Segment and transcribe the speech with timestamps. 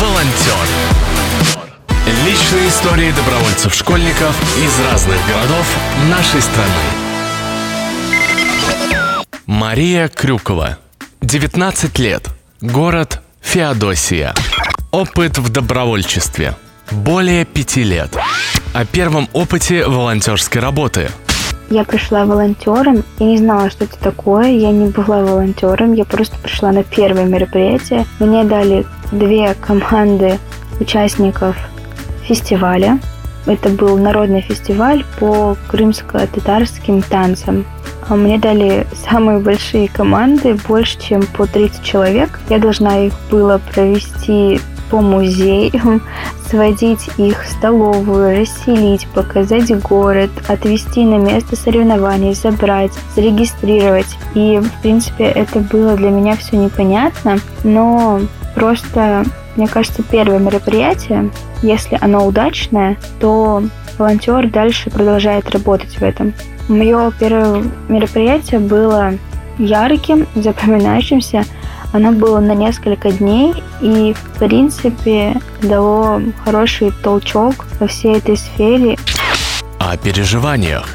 [0.00, 0.54] Волонтер.
[2.24, 5.66] Личные истории добровольцев-школьников из разных городов
[6.08, 6.70] нашей страны.
[9.44, 10.78] Мария Крюкова.
[11.20, 12.28] 19 лет.
[12.62, 14.34] Город Феодосия.
[14.90, 16.56] Опыт в добровольчестве.
[16.90, 18.16] Более пяти лет.
[18.72, 21.10] О первом опыте волонтерской работы.
[21.70, 26.36] Я пришла волонтером, я не знала, что это такое, я не была волонтером, я просто
[26.42, 28.06] пришла на первое мероприятие.
[28.18, 30.40] Мне дали две команды
[30.80, 31.56] участников
[32.24, 32.98] фестиваля.
[33.46, 37.64] Это был народный фестиваль по крымско-татарским танцам.
[38.08, 42.40] А мне дали самые большие команды, больше, чем по 30 человек.
[42.48, 46.02] Я должна их была провести по музеям,
[46.48, 54.18] сводить их в столовую, расселить, показать город, отвезти на место соревнований, забрать, зарегистрировать.
[54.34, 58.20] И, в принципе, это было для меня все непонятно, но
[58.54, 59.24] просто,
[59.56, 61.30] мне кажется, первое мероприятие,
[61.62, 63.62] если оно удачное, то
[63.98, 66.32] волонтер дальше продолжает работать в этом.
[66.68, 69.14] Мое первое мероприятие было
[69.58, 71.44] ярким, запоминающимся,
[71.92, 78.96] оно было на несколько дней и, в принципе, дало хороший толчок во всей этой сфере.
[79.78, 80.86] О переживаниях.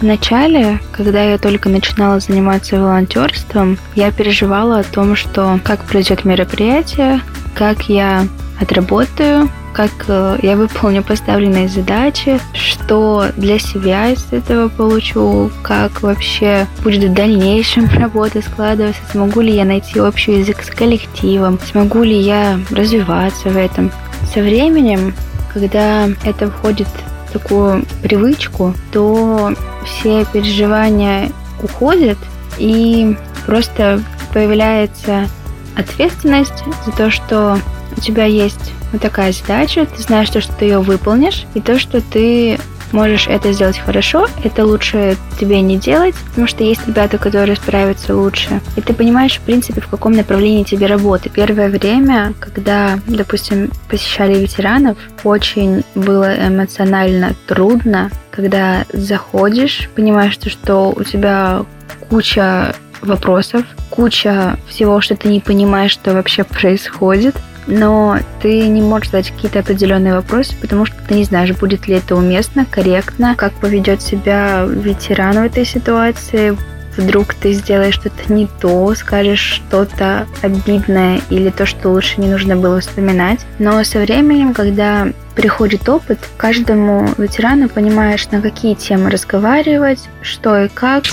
[0.00, 6.24] В начале, когда я только начинала заниматься волонтерством, я переживала о том, что как пройдет
[6.24, 7.20] мероприятие,
[7.54, 8.26] как я
[8.60, 16.66] отработаю, как э, я выполню поставленные задачи, что для себя из этого получу, как вообще
[16.82, 22.18] будет в дальнейшем работа складываться, смогу ли я найти общий язык с коллективом, смогу ли
[22.18, 23.90] я развиваться в этом.
[24.32, 25.14] Со временем,
[25.52, 26.88] когда это входит
[27.28, 29.52] в такую привычку, то
[29.86, 31.30] все переживания
[31.62, 32.18] уходят
[32.58, 34.02] и просто
[34.32, 35.28] появляется
[35.76, 37.58] ответственность за то, что
[37.96, 41.78] у тебя есть вот такая задача, ты знаешь то, что ты ее выполнишь, и то,
[41.78, 42.58] что ты
[42.92, 48.16] можешь это сделать хорошо, это лучше тебе не делать, потому что есть ребята, которые справятся
[48.16, 48.60] лучше.
[48.76, 51.32] И ты понимаешь, в принципе, в каком направлении тебе работать.
[51.32, 61.04] Первое время, когда, допустим, посещали ветеранов, очень было эмоционально трудно, когда заходишь, понимаешь, что у
[61.04, 61.64] тебя
[62.08, 67.36] куча вопросов, куча всего, что ты не понимаешь, что вообще происходит,
[67.70, 71.94] но ты не можешь задать какие-то определенные вопросы, потому что ты не знаешь, будет ли
[71.94, 76.56] это уместно, корректно, как поведет себя ветеран в этой ситуации,
[76.96, 82.56] вдруг ты сделаешь что-то не то, скажешь что-то обидное или то, что лучше не нужно
[82.56, 83.40] было вспоминать.
[83.58, 90.68] Но со временем, когда приходит опыт, каждому ветерану понимаешь, на какие темы разговаривать, что и
[90.68, 91.04] как.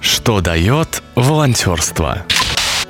[0.00, 2.24] Что дает волонтерство?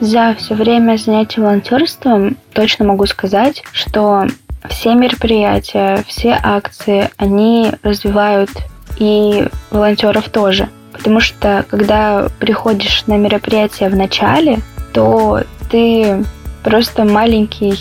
[0.00, 4.27] За все время занятий волонтерством точно могу сказать, что
[4.69, 8.50] все мероприятия, все акции, они развивают
[8.99, 10.69] и волонтеров тоже.
[10.93, 14.60] Потому что когда приходишь на мероприятие в начале,
[14.93, 16.25] то ты
[16.62, 17.78] просто маленький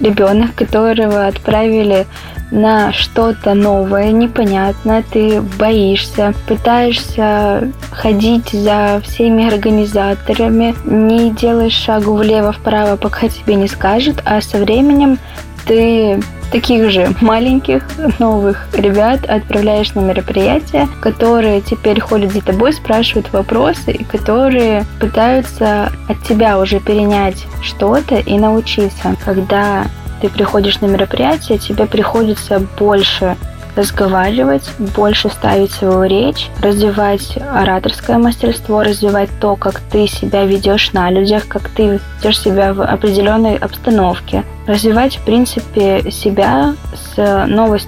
[0.00, 2.06] ребенок, которого отправили
[2.50, 12.96] на что-то новое, непонятное, ты боишься, пытаешься ходить за всеми организаторами, не делаешь шагу влево-вправо,
[12.96, 15.18] пока тебе не скажут, а со временем
[15.66, 17.84] ты таких же маленьких
[18.18, 25.92] новых ребят отправляешь на мероприятия, которые теперь ходят за тобой, спрашивают вопросы, и которые пытаются
[26.08, 29.16] от тебя уже перенять что-то и научиться.
[29.24, 29.86] Когда
[30.20, 33.36] ты приходишь на мероприятие, тебе приходится больше
[33.76, 41.10] разговаривать, больше ставить свою речь, развивать ораторское мастерство, развивать то, как ты себя ведешь на
[41.10, 47.80] людях, как ты ведешь себя в определенной обстановке, развивать, в принципе, себя с новой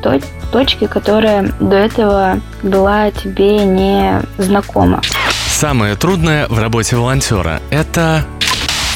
[0.53, 5.00] точки, которая до этого была тебе не знакома.
[5.47, 8.25] Самое трудное в работе волонтера– это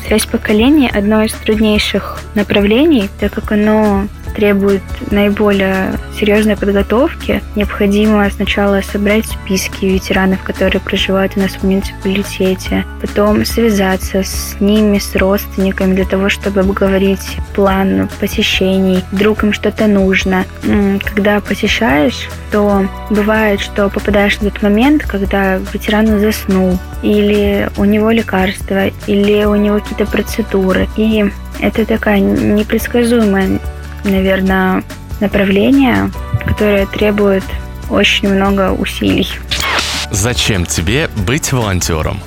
[0.06, 8.80] Связь поколений– одно из труднейших направлений, так как оно требует наиболее серьезной подготовки, необходимо сначала
[8.80, 15.94] собрать списки ветеранов, которые проживают у нас в муниципалитете, потом связаться с ними, с родственниками
[15.94, 20.44] для того, чтобы обговорить план посещений, вдруг им что-то нужно.
[21.04, 28.10] Когда посещаешь, то бывает, что попадаешь в тот момент, когда ветеран заснул, или у него
[28.10, 30.88] лекарства, или у него какие-то процедуры.
[30.96, 31.24] И
[31.60, 33.58] это такая непредсказуемая
[34.04, 34.82] наверное,
[35.20, 36.10] направление,
[36.44, 37.44] которое требует
[37.90, 39.28] очень много усилий.
[40.10, 42.20] Зачем тебе быть волонтером?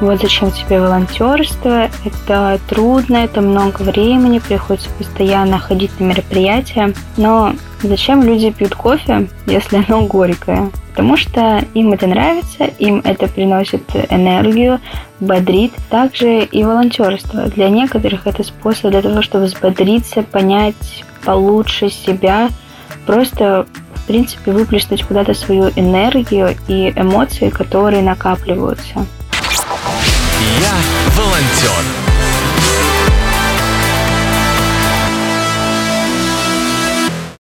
[0.00, 7.54] Вот зачем тебе волонтерство, это трудно, это много времени, приходится постоянно ходить на мероприятия, но
[7.82, 10.70] зачем люди пьют кофе, если оно горькое?
[10.90, 14.80] Потому что им это нравится, им это приносит энергию,
[15.20, 15.72] бодрит.
[15.90, 17.42] Также и волонтерство.
[17.42, 22.48] Для некоторых это способ для того, чтобы взбодриться, понять получше себя,
[23.06, 29.06] просто в принципе выплеснуть куда-то свою энергию и эмоции, которые накапливаются.
[30.40, 30.74] Я
[31.16, 32.07] волонтер.